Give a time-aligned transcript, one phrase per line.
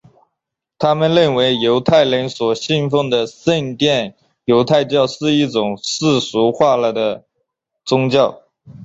[0.79, 7.23] 他们认为犹太人所信奉的圣殿犹太教是一种世俗化了的
[7.85, 8.41] 宗教。